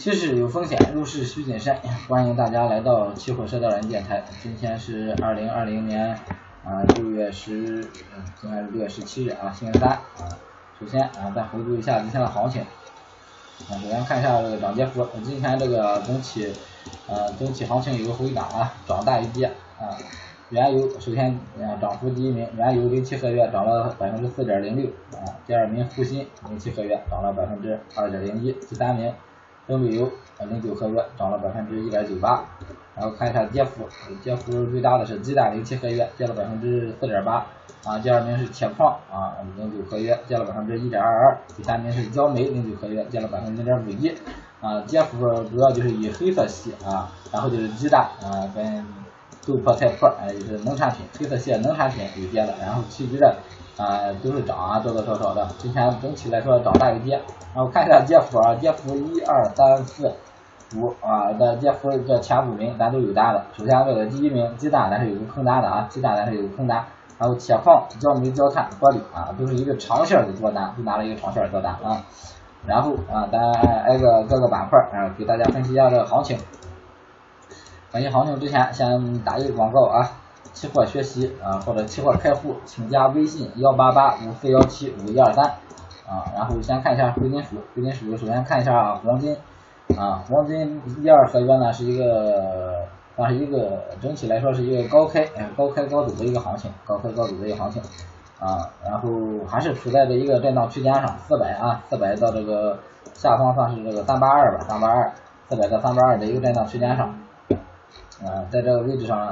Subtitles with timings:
[0.00, 1.76] 趋势有风险，入市需谨慎。
[2.08, 4.24] 欢迎大家来到期货社交软件台。
[4.42, 6.18] 今天是二零二零年
[6.64, 7.84] 啊六月十，
[8.40, 10.00] 今天是六月十七日啊，星期三啊。
[10.80, 12.62] 首先啊，再回顾一下今天的行情。
[12.62, 15.06] 啊，首先看一下这个涨跌幅。
[15.22, 16.50] 今天这个总体
[17.06, 19.92] 呃总体行情有个回档啊，涨大于跌啊。
[20.48, 25.36] 原油首先啊涨幅第一名，原油零七合约涨了百分之四点零六啊。
[25.46, 28.50] 第二名沪锌零七合约涨了百分之二点零一。
[28.66, 29.12] 第三名。
[29.66, 30.10] 中旅油
[30.48, 32.44] 零九合约涨了百分之一点九八，
[32.96, 33.88] 然后看一下跌幅，
[34.22, 37.46] 跌幅最大的是鸡蛋零七合约跌了百分之四点八，
[37.84, 44.08] 啊，第二名是铁矿啊零九合约跌了百分之一点二二，第三名是焦煤零九合约跌了百分之零点五一，
[44.60, 48.84] 啊，跌幅主要就是以黑色系啊，然后就是鸡蛋啊跟
[49.46, 53.36] 豆粕菜粕啊就是农产品，黑色系农产品有跌的，然后其余的。
[53.76, 55.48] 啊，都是涨啊，多多少少的。
[55.58, 57.20] 今天整体来说涨大于跌，
[57.54, 60.12] 然后看一下跌幅啊，跌幅一二三四
[60.76, 63.44] 五啊的跌幅，这前五名咱都有单的。
[63.56, 66.84] 首先这个第一名鸡蛋咱是有个空单的啊，鸡蛋咱是有个空单。
[67.18, 72.02] 然后铁矿、焦煤、焦炭、玻璃啊，都是一个长线的多单，就拿了一个长线多单啊。
[72.66, 73.40] 然后啊，咱
[73.84, 76.38] 挨个各个板块啊，给大家分析一下这个行情。
[77.90, 80.19] 分析行情之前，先打一个广告啊。
[80.52, 85.44] 期货学习啊，或者期货开户，请加微信幺八八五四幺七五一二三
[86.08, 86.30] 啊。
[86.34, 89.36] 然后先看一下贵金属，贵金属首先看一下黄金
[89.96, 95.24] 啊，黄金一二合约呢是一个，算是一个整体来说是一个高开，
[95.56, 97.82] 高开高走的一个行情，高开高走的一个行情
[98.38, 98.70] 啊。
[98.84, 99.08] 然后
[99.48, 102.78] 还是处在这一个震荡区间上，四百啊，四百到这个
[103.14, 105.12] 下方算是这个三八二吧，三八二，
[105.48, 107.08] 四百到三八二的一个震荡区间上
[108.24, 109.30] 啊，在这个位置上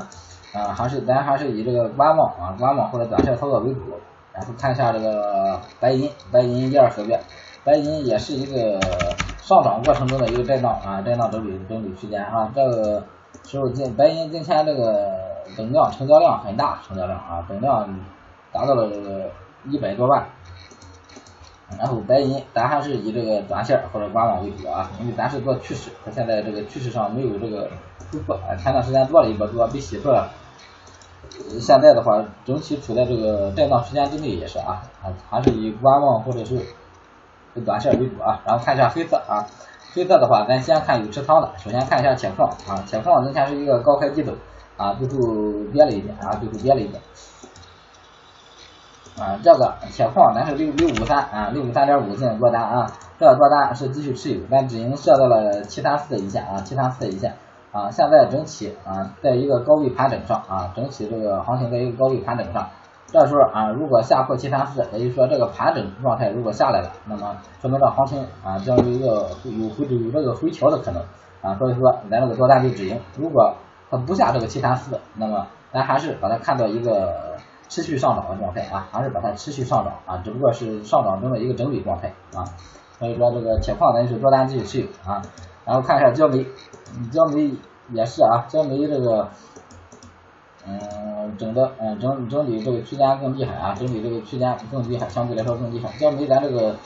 [0.53, 3.81] 啊，还是咱还是以这个观望啊，观望或者短线操作为主。
[4.33, 7.19] 然后看一下这个白银，白银一二合约，
[7.65, 8.81] 白银也是一个
[9.41, 12.49] 上涨过程中的一个震荡啊，震荡整理整理区间啊。
[12.55, 13.03] 这个
[13.43, 15.11] 时候今白银今天这个
[15.57, 17.89] 等量成交量很大，成交量啊，等量
[18.53, 19.29] 达到了这个
[19.65, 20.25] 一百多万。
[21.79, 27.69] 然后白银咱还是以这个短线或者观望为主啊，因为咱是做趋势，它现在这个趋势上没有这个。
[28.11, 30.31] 突破啊，前段时间做了一波多，被洗出了。
[31.61, 36.59] 现在的话，整体处在这个震荡区间之内也是啊，还还是以观望或者是
[37.67, 38.41] 短线为主啊。
[38.47, 39.45] 然后看一下黑色啊，
[39.93, 41.53] 黑色的话，咱先看有持仓的。
[41.59, 44.33] 首先看一下铁矿啊，铁矿今天是一个高开低走
[44.79, 45.19] 啊，最后
[45.71, 47.03] 跌了一点啊，最后跌了一点。
[49.21, 57.35] 啊，这个铁矿咱是六六五三啊，六五三点五进行做单啊，这个做单是继续持有，咱止盈设到了七三四一线啊，七三四一线。
[57.71, 62.67] 啊，现在整体啊，在一个高位盘整上啊，整体这个行情在一个高位盘整上，
[63.07, 71.03] 这时候啊，如果下破七三四，也就是说这个盘整状态如果下来了，那么说明这行情啊将有一个有回有这个回调的可能
[71.43, 72.99] 啊，所以说咱这个多单就止盈。
[73.19, 73.55] 如果
[73.91, 77.28] 它不下这个七三四，那么咱还是把它看作一个
[77.69, 82.45] 持续上涨的状态啊，还是把它持续上涨啊，只不过是上涨中的一个整理状态啊，
[82.99, 85.23] 所以说这个铁矿咱是多单继续持有啊。
[85.65, 86.47] 然后看一下焦煤，
[87.13, 87.53] 焦煤
[87.93, 89.29] 也是啊，焦煤这个，
[90.67, 95.91] 嗯，整的，嗯，整整理这个区间更厉害啊，整理这个区间更厉害，相对来说更厉害。
[95.99, 96.77] 焦煤咱这个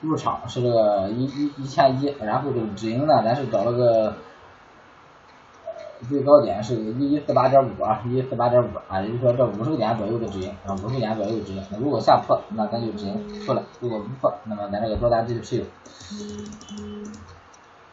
[0.00, 4.14] 入场是这个一一一千一，然后这个止盈呢，咱是找了个，
[6.08, 11.62] 最高点是一一四八点五啊，一一四八点五啊，也就是说这五十个点左右的止盈啊，五十个点左右止盈。
[11.70, 15.64] 那如果下破，那咱就止盈出来；如果不破，那么咱这个多单继续持有。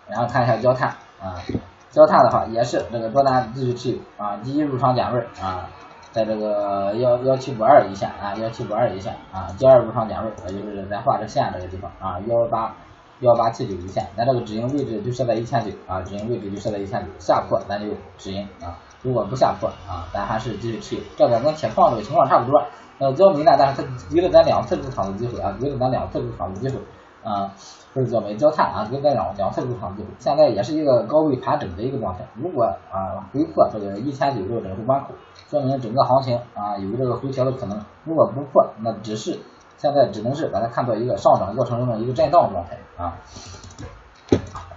[0.07, 0.89] 然后看一下焦炭
[1.19, 1.41] 啊，
[1.89, 5.67] 焦炭的话也是这个多单继续持有啊，第一入场点位啊，
[6.11, 12.75] 在这个幺幺七五二一线啊，幺七五二一线啊，第二入场点位也就是咱画这线这个地方啊，幺八
[13.19, 17.87] 幺八七九一线，咱这个止盈位置就设在一千九啊，止盈位置就设在一千九，下破咱就
[18.17, 22.61] 止盈啊，如果不下破啊，咱还是继续持有，这个跟铁矿这个情况差不多，
[22.99, 26.79] 呃，焦煤呢，但是它给了咱两次入场的机会啊，给了咱两次入场的机会。
[27.25, 27.51] 啊，
[27.91, 32.23] 不是焦煤焦炭啊，给咱两两次入场机会，现在也是一个高位盘整的一个状态。
[32.35, 35.07] 如果啊回破这个一千九这个整数关口，
[35.50, 37.81] 说明整个行情啊有这个回调的可能。
[38.03, 39.39] 如果不破，那只是
[39.77, 43.18] 现在只能是把它看作一个上涨过程中的一个震荡状态啊。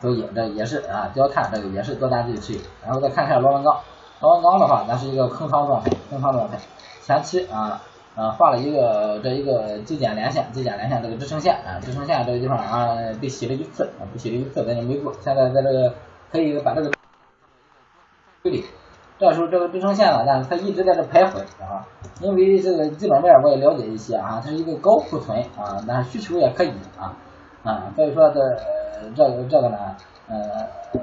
[0.00, 2.61] 所以这也是啊焦炭这个也是多单继续持有。
[2.85, 3.77] 然后再看一下螺纹钢，
[4.21, 6.59] 螺纹钢的话，咱是一个空仓状态，空仓状态，
[7.03, 7.81] 前期啊。
[8.17, 15.94] 啊，画了一个这一个极简连线，极简连线这个支撑线啊，支撑线这个地方啊被洗了一次啊，被洗了一次咱就没做，现在在这个
[16.33, 16.91] 可以把这个
[18.43, 18.65] 对里，
[19.19, 21.85] 这时候这个支撑线呢，但是它一直在这徘徊啊，
[22.20, 27.17] 因为这个基本面我也了解一些啊，它是一个高库存啊，但是需求也可以啊
[27.65, 28.41] 啊，所以说这
[29.17, 29.79] 这个这个呢
[30.29, 30.38] 呃，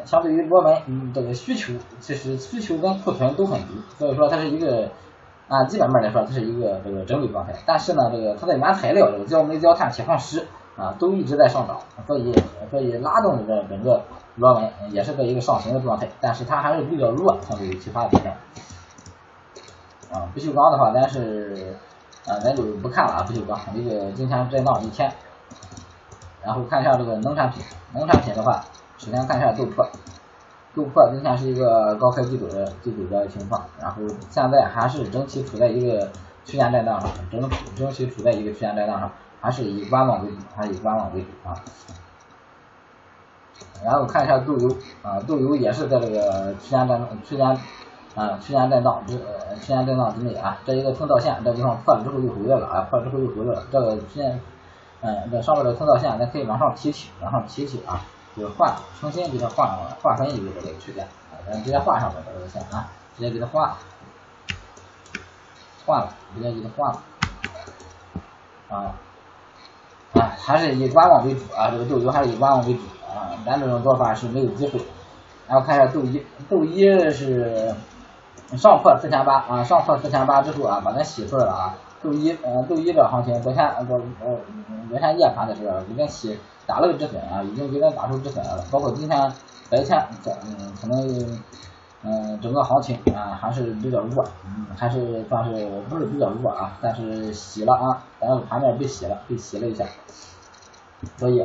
[0.05, 4.89] 相对于螺纹，嗯，这个需求其实需求跟库存都很低，所以说它是一个
[5.47, 7.53] 按基本面来说，它是一个这个整理状态。
[7.65, 10.45] 但是呢，这个它的原材料，这个焦煤、焦炭、铁矿石
[10.77, 12.33] 啊，都一直在上涨，所以
[12.69, 14.03] 所以拉动这个整个
[14.35, 18.31] 螺纹也是在一个上行的状态，但是它还是比较弱，相对于其他的品种。
[20.11, 21.75] 啊，不锈钢的话，咱是
[22.27, 25.11] 啊，咱就不看了啊，不锈钢这个今天震荡一天，
[26.43, 27.63] 然后看一下这个农产品，
[27.93, 28.63] 农产品的话。
[28.97, 29.85] 首先看一下豆粕，
[30.73, 36.09] 豆粕今天是一个高开低走的低走的情况，然后现在还是整体处在一个
[36.45, 37.41] 区间震荡上，整
[37.75, 39.11] 整体处在一个区间震荡上，
[39.45, 41.53] 还是以观望为主，还是以观望为主啊。
[43.83, 47.47] 然后看一下豆油啊，豆油也是在这个区间震区间
[48.15, 49.19] 啊区间震荡之
[49.61, 54.41] 区间震荡之内啊，这一个通道线这地方破了之后又回来了啊，破了之后又回来了，这个区间
[55.01, 58.01] 嗯这上面的通道线咱可以往上提起，往上提起啊。
[58.35, 59.65] 就是换，重新给它换
[60.01, 63.77] 划分一个这个区间啊，咱直接画上面这个线啊，直接给它画，
[65.85, 67.01] 换了，直接给它换了，
[68.67, 68.95] 啊，
[70.15, 74.79] 啊，还是以观望为主啊，这个豆油还是以观望为主啊，咱这种做法是没有机会。
[75.47, 77.75] 然后看一下豆一，豆一是
[78.57, 81.75] 上破四千八啊，上破四千八之后啊，把它洗出来了啊。
[82.01, 83.85] 豆一，呃，豆一的行情，昨天呃，
[84.23, 84.37] 呃，
[84.89, 88.63] 昨天夜盘的时候已经洗打了个止损啊，已经给咱打出止损了。
[88.71, 89.19] 包括今天
[89.69, 91.07] 白天，嗯，可能，
[92.05, 99.85] 嗯，整个行情啊还是比较弱，嗯，还是算是不是比较弱啊，但是洗了啊，咱盘面被洗了，被洗了一下，
[101.17, 101.41] 所以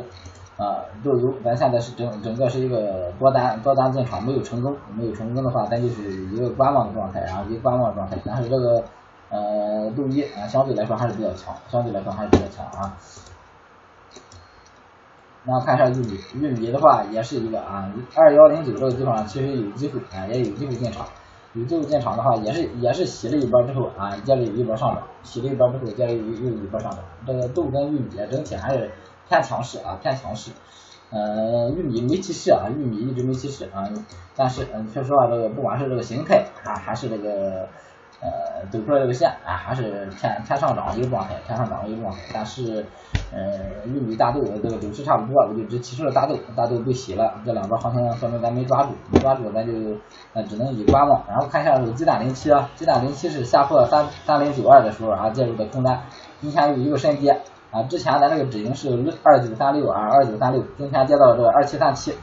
[0.57, 8.83] 啊，豆油咱现在是整整个是一个多单多单进场没有成功，没有成功的话，咱就是一个观望的状态，然后一个观望状态，但是这个。
[9.33, 12.97] 呃，豆一啊，相对来说还是比较强，相对来说还是比较强啊。
[15.43, 21.05] 然后看一下玉米，玉米的话也是一个啊，二幺零九这个地方其实有机会啊，也有机会进场。
[21.53, 26.99] 有机会进场的话，也是也是洗了一波之后啊，接着有一波上涨，洗了一波之后接着又又一波上涨。
[27.25, 28.91] 这个豆跟玉米整体还是
[29.27, 30.51] 偏强势啊，偏强势。
[31.09, 33.89] 呃，玉米没起势啊，玉米一直没起势啊，
[34.35, 37.67] 但是嗯，说实话，这个不管是这个形态啊，还是这个。
[38.21, 38.29] 呃，
[38.71, 42.19] 走出来这个线啊，还是偏偏上涨一个状态，偏上涨一个状态。
[42.31, 42.85] 但是，
[43.33, 49.73] 呃，玉米、大豆这个走势差不多，我就只提出了大豆，大豆被洗了，这两波行情说明咱没抓住，没抓住咱就
[50.33, 51.23] 呃只能以观望。
[51.27, 56.03] 然后看一下这个鸡蛋零七啊，鸡蛋零七是下破三三零九二的时候啊介入的空单，
[56.39, 57.41] 今天有一个深跌
[57.71, 58.89] 啊，之前咱这个止盈是
[59.23, 62.13] 二九三六啊，二九三六，今天跌到这个二七三七。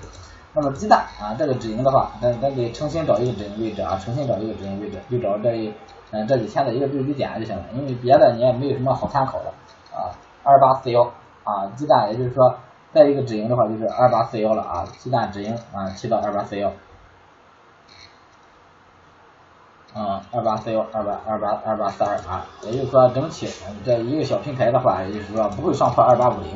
[0.61, 5.73] 那么鸡蛋啊，这个止盈的话，咱咱得重新找一个止盈位置啊，重新找一个止盈位置，就找这一
[6.11, 9.51] 嗯这几天的一个最低点就行了，因为别的你也没有什么好参考的
[9.95, 10.11] 啊。
[10.43, 11.03] 二八四幺
[11.45, 12.59] 啊，鸡蛋也就是说
[12.93, 16.73] 再一个止盈的话就是二八四幺了啊，鸡蛋止盈啊，提到二八四幺，
[19.95, 23.49] 嗯，二八四幺，二八二八二八四二啊，也就是说整体
[23.85, 26.51] 这一个小平台的话，也就是说不会上破二八五零。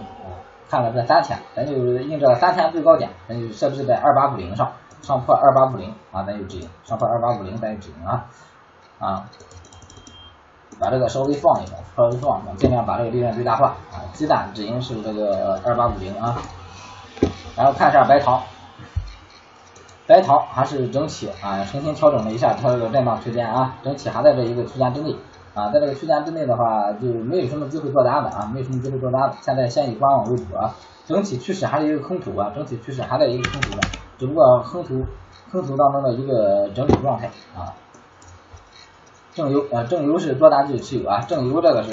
[0.72, 4.72] 看了这三天，咱就印这三天最高点，咱就设置在二八五零上，
[5.02, 8.24] 上破二八五零啊，咱就止盈；上破二八五零，咱就止盈啊
[8.98, 9.28] 啊！
[10.80, 14.00] 把这个稍微放一下，稍微放一下，尽量把这个利润最大化啊。
[14.14, 16.40] 鸡蛋止盈是这个二八五零啊，
[17.54, 18.40] 然后看一下白糖，
[20.06, 25.14] 白糖还是整体啊重新调整了一下它这个震荡区间啊，整体还在这一个区间之内。
[25.54, 29.36] 啊，在这个区间之内的话，就没有什么机会做单的啊，没有什么机会做单的。
[29.42, 30.74] 现在先以观望为主啊，
[31.06, 33.82] 整体趋势还是一个空头啊，整体趋势还在一个空头的，
[34.18, 34.94] 只不过空头
[35.50, 37.74] 空头当中的一个整理状态啊。
[39.34, 41.90] 正优啊，正优是多单就持有啊，正优这个是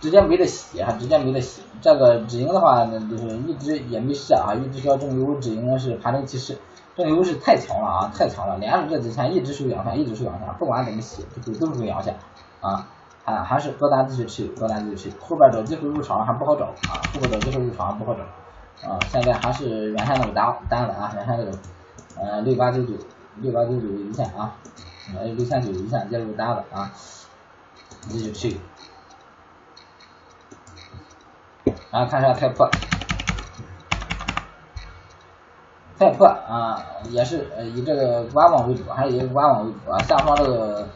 [0.00, 1.62] 直接没得洗啊，直接没得洗。
[1.82, 6.56] 这个止盈的话呢，就是一直也没设啊，一直说正优止盈是盘中即市，
[6.96, 12.14] 正优是太强了啊，太强了，连着这几天一直收阳线，一直收阳线，不管怎么洗都都是阳线。
[12.60, 12.86] 啊，
[13.24, 21.58] 还还是多单继续持有，多单继续持有，后边找机会入场还不好找啊，后边找机会入场还不好找啊，现在还是原先那个单单子啊，原先那个
[22.18, 22.94] 呃六八九九
[23.36, 24.54] 六八九九一线啊，
[25.14, 26.90] 呃六千九一线介入单子啊，
[28.08, 28.56] 继续持有，
[31.90, 32.68] 然后看一下泰破，
[35.98, 40.88] 泰破啊也是呃以这个观望为主，还是以观望为主啊，下方这个。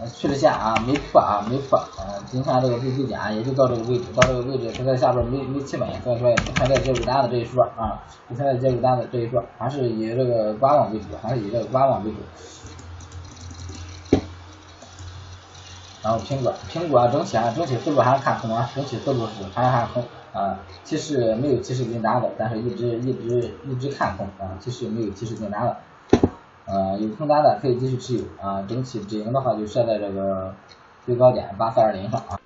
[0.00, 12.16] 呃，趋势线啊没破啊没破，呃，今天这个最低点也就到这个位置，到这个位置它在下边没没企稳，所以说也不存在介入单的这一说啊，不存在介入单的这一说，还是以这个观望为主，还是以这个观望为主。
[16.02, 20.04] 然后苹果，苹果整体啊整体思路还是看空啊，整体思路是还是看空。
[20.30, 25.76] 啊，其实没有及时进单的，但是一直一直一直看空啊，其实没有及时进单的，
[26.70, 30.54] 呃，有空单的可以继续持有啊，整体止盈的话就设在这个
[31.06, 32.38] 最高点八四二零上啊，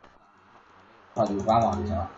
[1.17, 2.09] 啊就观望就行了。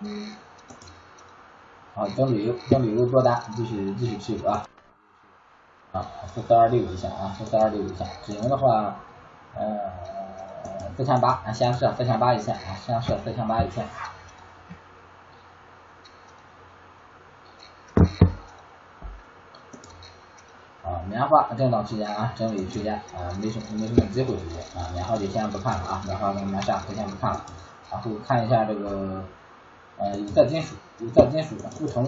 [1.94, 4.66] 好，等旅游等旅游多单继续继续持有啊，
[5.92, 8.96] 啊四四二六一下啊四四二六一下，止盈的话
[9.56, 9.64] 呃
[10.98, 13.82] 四千八，先设四千八一线啊，先设四千八一线。
[21.14, 24.34] 棉花震荡区间啊，整理区间啊，没什么没什么机会
[24.76, 27.40] 啊，棉花就先不看了啊，棉花跟棉下就先不看了，
[27.88, 29.22] 然后看一下这个
[29.96, 32.04] 呃有色金属，有色金属沪铜，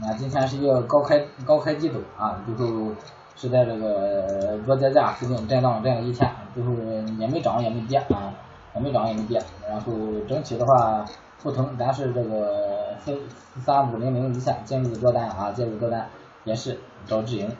[0.00, 2.90] 啊今天是一个高开高开低走啊，最后
[3.36, 6.72] 是在这个做跌价附近震荡震了一天，最后
[7.18, 8.32] 也没涨也没跌啊，
[8.74, 9.92] 也没涨也没跌，然后
[10.26, 11.04] 整体的话
[11.42, 13.14] 沪铜咱是这个四
[13.62, 16.08] 三五零零一线进入多单啊，介入多单
[16.46, 17.54] 也是找止盈。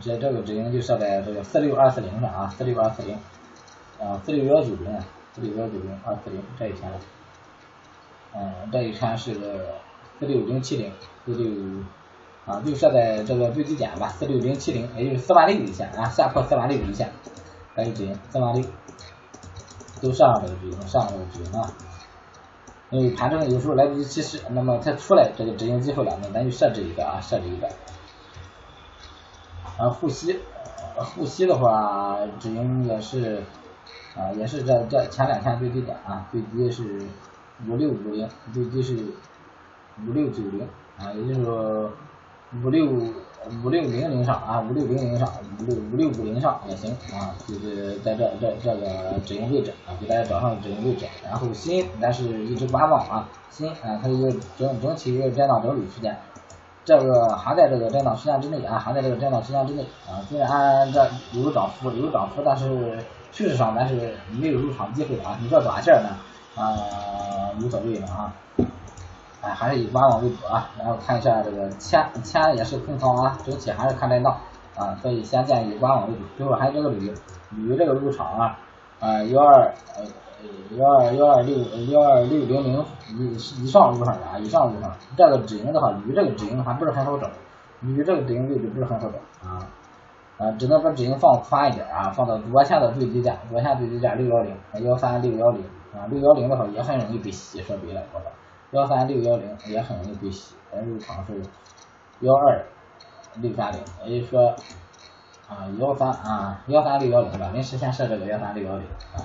[0.00, 3.14] 这这个止盈就设在这个四六二四零上啊，四六二四零，
[4.00, 5.00] 啊四六幺九零，
[5.34, 6.90] 四六幺九零二四零这一天，
[8.34, 9.74] 嗯这一天是个
[10.18, 10.90] 四六零七零，
[11.26, 11.84] 四六
[12.46, 17.12] 啊就设在这个最低点吧，四六零七零，也就是四万六一线啊，下破四万六一线，
[17.74, 18.64] 还有止盈四万六，
[20.00, 21.70] 都上这个止盈，上这个止盈啊，
[22.88, 27.68] 因为盘中有时候来不及及时，那么它出来这个止盈机会了，那咱就设置一个啊，设置一个。
[29.80, 30.38] 啊，沪西，
[30.94, 33.42] 沪西的话，止盈也是，
[34.14, 36.82] 啊，也是这这前两天最低点啊，最低是
[37.66, 38.94] 五六五零，最低是
[40.06, 40.68] 五六九零，
[40.98, 41.90] 啊，也就是说
[42.62, 42.84] 五六
[43.64, 45.26] 五六零零上啊，五六零零上，
[45.58, 56.14] 五六五六五零上也行啊，就是在这这这个止盈位置啊，给大家找上止盈位置，然后新但是一直观望啊，新啊，它一个整整体一个震荡整理区间。
[56.84, 60.18] 这个还在这个震荡区间之内啊，还在这个震荡区间之内啊。
[60.28, 62.98] 虽然这有涨幅，有涨幅，但是
[63.30, 65.36] 趋势上咱是没有入场机会啊。
[65.40, 66.08] 你做短线呢
[66.56, 68.32] 啊无所谓了啊，
[69.42, 70.70] 哎还是以观望为主啊。
[70.78, 74.36] 然后看一下这个铅铅也是空仓啊，整体还是看震荡
[74.76, 76.20] 啊，所以先建议观望为主。
[76.38, 77.14] 最后还有这个铝，
[77.50, 78.58] 铝这个入场啊
[78.98, 80.04] 啊幺二呃。
[80.78, 81.58] 幺二幺二六
[81.90, 82.84] 幺二六零零
[83.18, 87.28] 以以上入上啊，以上入上，这个止盈的话，铝这个止盈还不是很好找，
[87.80, 89.66] 铝这个止盈位置不是很好找啊
[90.38, 98.30] 啊，只能把止盈放宽一点啊，放到昨天的最低价，昨天最低价六幺零幺三六幺零啊，六幺零的话也很容易被洗，说白了，我说
[98.70, 101.42] 幺三六幺零也很容易被洗，咱入场是
[102.20, 102.64] 幺二
[103.40, 104.54] 六三零，也就是说
[105.48, 108.84] 啊幺三啊幺三六幺零吧，临时先设这个幺三六幺零
[109.16, 109.18] 啊。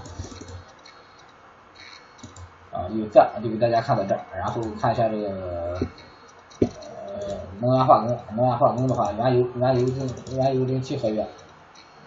[2.76, 5.80] 啊，有这就给大家看到这儿，然后看一下这个
[6.60, 6.68] 呃
[7.62, 11.26] 能源化工，能源化工的话，原油原油跟原油零七合约，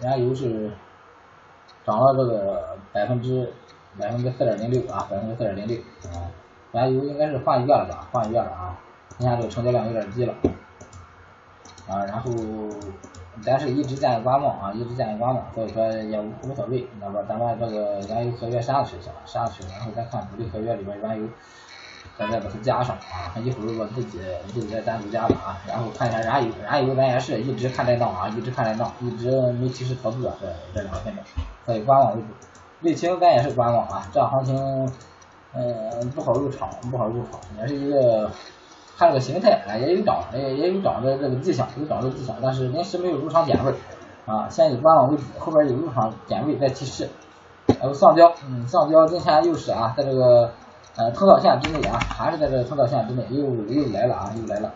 [0.03, 0.71] 原油是
[1.87, 3.51] 涨了这个百分之
[3.99, 5.79] 百分之四点零六啊，百分之四点零六
[6.13, 6.29] 啊，
[6.73, 8.79] 原油应该是换月了吧，换月了啊，
[9.17, 10.35] 你看这个成交量有点低了
[11.89, 12.31] 啊，然后。
[13.45, 16.87] 咱是一直建议观望啊，一直建议观望，所以说也无所谓。
[17.01, 21.29] 那么咱们这个原油合约删了就行了，删了去，然后再看主力合约里边原油，
[22.19, 23.33] 再再把它加上啊。
[23.43, 24.19] 一会儿我自己
[24.53, 25.57] 自己再单独加了啊。
[25.67, 31.25] 然后看一下燃油，燃油咱也是一直看震荡啊，一直看震荡，一直没及时操作这这两个品种，
[31.65, 32.29] 所以观望为主。
[32.83, 34.93] 沥青咱也是观望啊，这行情
[35.55, 38.31] 嗯不好入场，不好入场，也是一个。
[38.99, 43.73] 看这个形态，啊，也有涨，也也有涨的这个迹象，有涨的迹象，但是临时没有入场点位，
[44.27, 47.09] 啊，先以观望为主，后边有入场点位再提示。
[47.79, 50.51] 还有橡胶，嗯，橡胶今天又是啊，在这个
[50.97, 54.73] 呃通道线之内啊，还是在这个通道线之内，又又来了啊，又来了。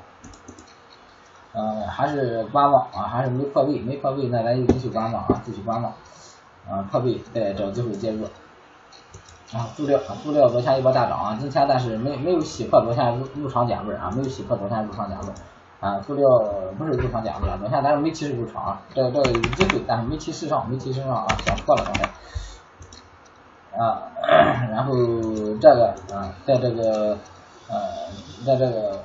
[1.55, 5.93] 嗯，还是观望啊，还是没破位，没破位，那咱就继续观望啊，继续观望，
[6.71, 8.29] 啊，破位再找机会介入。
[9.53, 15.27] 啊，塑料，塑料昨天一波大涨啊，今天但是没没有洗破昨天入入场点位啊，没有洗破昨天入场点位
[15.79, 16.27] 啊，塑料
[16.79, 22.09] 不是入场点位啊，昨天咱是没提示入场啊，这这有机会，但是没提示上，没提示上啊，想破了刚才
[23.77, 24.03] 啊，
[24.71, 24.95] 然后
[25.61, 27.19] 这个啊，在这个
[27.69, 27.79] 呃，
[28.47, 29.03] 在这个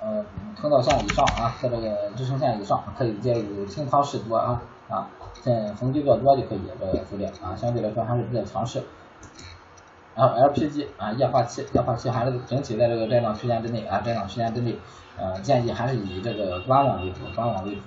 [0.00, 0.24] 呃
[0.60, 5.06] 通道线以上啊，在这个支撑线以上可以介入清仓试多啊啊，
[5.40, 8.82] 在逢低做多就可以，这个塑料啊，相对来说还是比较强势。
[10.16, 14.76] 然后 LPG 啊，液化气，液化气还是整体在这个震荡区间之内啊，震荡区间之内，
[15.18, 17.80] 呃，建议还是以这个观望为主，观望为主。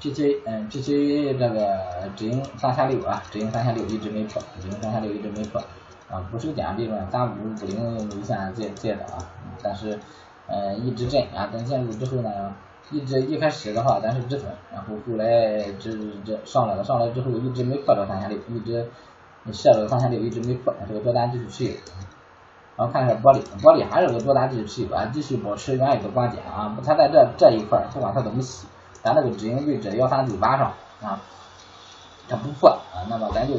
[0.00, 1.76] PT，嗯，PT 这个
[2.14, 5.60] 止盈三千六啊，止盈三千六一直没破，止盈三千六一直没破，
[6.08, 9.18] 啊，不收减利润，三五五零一线这这的啊，
[9.60, 9.98] 但是
[10.46, 12.54] 呃一直震啊，等进入之后呢，
[12.92, 15.90] 一直一开始的话咱是止损，然后后来这
[16.24, 18.88] 这上来了，上来之后一直没破这个三千六，一直
[19.44, 21.70] 你设了个三千六一直没破，这个多单继续持有。
[22.76, 28.66] 然后看一下玻璃，玻璃还是个多单继续持有啊，继续保持原有的观点啊，它在这这一块不管它怎么洗，
[29.02, 31.20] 咱那个止盈位置幺三九八上啊。
[32.30, 33.54] 它不破啊，那么咱就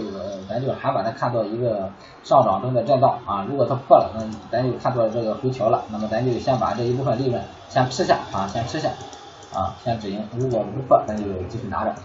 [0.47, 1.89] 咱就还把它看作一个
[2.23, 3.43] 上涨中的震荡啊。
[3.49, 5.83] 如果它破了，那咱就看作这个回调了。
[5.89, 8.91] 那么咱就先把这一部分利润先吃下啊，先吃下
[9.55, 10.23] 啊，先止盈。
[10.37, 11.95] 如果不破，咱就继续拿着。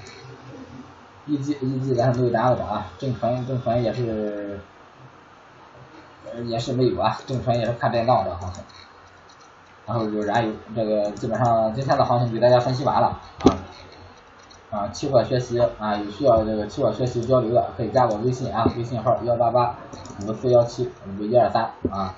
[1.26, 4.60] 一季一季咱是没有单子的啊，正纯正纯也是
[6.44, 8.62] 也是没有啊，正纯也是看震荡的行情。
[9.86, 13.56] 然后就燃油这个基本上今天的行情给大家分析完了啊。
[14.70, 19.76] 啊，期货学习啊，有需要这个期货学习交流的，可以加我微信啊，微信号幺八八
[20.26, 22.14] 五四幺七五一二三啊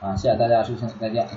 [0.00, 1.28] 啊，谢谢大家收听，再见。